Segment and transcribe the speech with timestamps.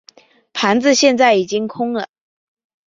[0.51, 2.07] 盘子现在已经空了。